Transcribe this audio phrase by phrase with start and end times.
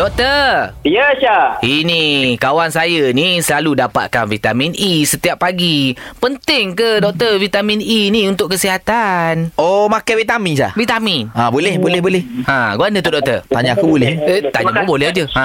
[0.00, 0.72] Doktor.
[0.80, 1.60] Ya, Syah.
[1.60, 5.92] Ini kawan saya ni selalu dapatkan vitamin E setiap pagi.
[6.16, 9.52] Penting ke doktor vitamin E ni untuk kesihatan?
[9.60, 10.72] Oh, makan vitamin sah.
[10.72, 11.28] Vitamin.
[11.36, 12.22] Ha, boleh, boleh, boleh.
[12.48, 13.44] Ha, gua mana tu doktor?
[13.44, 14.08] Tanya aku boleh.
[14.24, 15.24] Eh, tanya pun boleh aja.
[15.36, 15.44] Ha.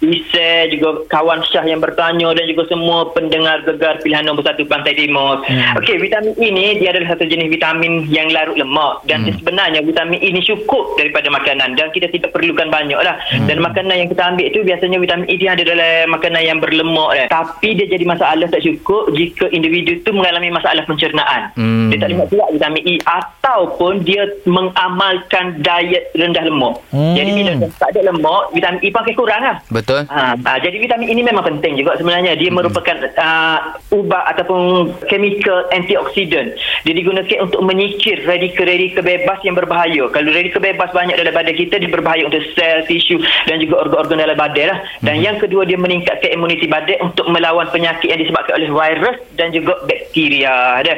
[0.00, 4.96] Isa juga kawan Syah yang bertanya dan juga semua pendengar gegar pilihan nombor satu Pantai
[4.96, 5.44] Timur.
[5.44, 5.76] Hmm.
[5.76, 9.36] Okey, vitamin E ni dia adalah satu jenis vitamin yang larut lemak dan hmm.
[9.36, 13.20] sebenarnya vitamin E ni cukup daripada makanan dan kita tidak perlukan banyak lah.
[13.28, 13.44] Hmm.
[13.44, 17.10] Dan makanan yang kita ambil tu biasanya vitamin E dia ada dalam makanan yang berlemak
[17.20, 17.26] eh.
[17.28, 21.52] Tapi dia jadi masalah tak cukup jika individu tu mengalami masalah pencernaan.
[21.60, 21.92] Hmm.
[21.92, 26.80] Dia tak boleh kuat vitamin E ataupun dia mengamalkan diet rendah lemak.
[26.88, 27.12] Hmm.
[27.12, 29.56] Jadi bila tak ada lemak, vitamin E pun akan kurang lah.
[29.68, 29.89] Betul.
[30.06, 32.38] Ha, ha, jadi vitamin ini memang penting juga sebenarnya.
[32.38, 32.56] Dia hmm.
[32.56, 33.58] merupakan uh,
[33.90, 36.54] ubat ataupun chemical antioksidan.
[36.86, 40.04] Dia digunakan untuk menyikir radikal-radikal bebas yang berbahaya.
[40.10, 43.18] Kalau radikal bebas banyak dalam badan kita, dia berbahaya untuk sel, tisu
[43.50, 44.78] dan juga organ-organ dalam badan lah.
[45.02, 45.24] Dan hmm.
[45.26, 49.80] yang kedua, dia meningkatkan imuniti badan untuk melawan penyakit yang disebabkan oleh virus dan juga
[49.84, 50.82] bakteria.
[50.82, 50.94] Ada.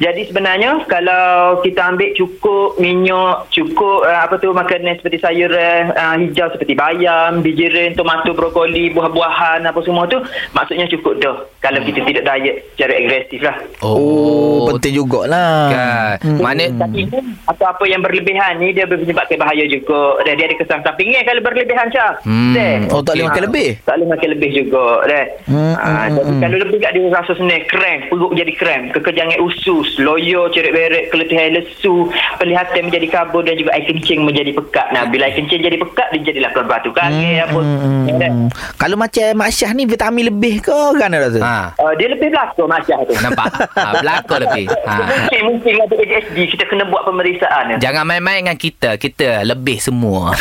[0.00, 6.16] Jadi sebenarnya kalau kita ambil cukup minyak, cukup uh, apa tu makanan seperti sayuran uh,
[6.16, 10.16] hijau seperti bayam, bijirin, tomato, brokoli, buah-buahan apa semua tu
[10.56, 11.36] maksudnya cukup dah.
[11.60, 13.56] Kalau kita tidak diet secara agresif lah.
[13.84, 15.68] Oh, oh penting jugalah.
[15.68, 16.16] Kan.
[16.24, 16.40] Hmm.
[16.40, 17.04] Mana tapi
[17.44, 20.24] atau apa yang berlebihan ni dia menyebabkan bahaya juga.
[20.24, 22.16] Dan dia ada kesan sampingnya kalau berlebihan Syah.
[22.24, 22.88] Hmm.
[22.88, 23.68] Oh tak boleh makan lebih.
[23.84, 24.86] Tak boleh makan lebih juga.
[25.04, 25.26] Dan.
[25.44, 26.40] Hmm, Ha, hmm, jadi hmm.
[26.44, 31.10] kalau lebih kat dia rasa senang, krem, perut jadi krem, kekejangan usus, loyo, cerit beret,
[31.10, 32.06] keletihan lesu,
[32.38, 34.86] penglihatan menjadi kabur dan juga air kencing menjadi pekat.
[34.92, 37.58] Nah, bila air kencing jadi pekat, dia jadilah keluar batu kaki apa.
[37.58, 38.06] Hmm.
[38.20, 38.32] Dan,
[38.76, 41.42] Kalau macam Mak Syah ni vitamin lebih ke kan doktor?
[41.42, 41.74] Ha.
[41.80, 43.14] Uh, dia lebih belakang Masya tu.
[43.18, 43.46] Nampak?
[43.74, 44.66] Ha, belakang lebih.
[44.84, 44.94] Ha.
[45.00, 47.78] Mungkin mungkin ada ADHD kita kena buat pemeriksaan.
[47.80, 48.98] Jangan main-main dengan kita.
[49.00, 50.34] Kita lebih semua.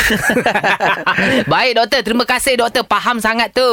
[1.53, 3.69] Baik doktor, terima kasih doktor faham sangat tu.